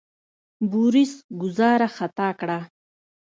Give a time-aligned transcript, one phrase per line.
[0.69, 2.59] بوریس ګوزاره خطا کړه.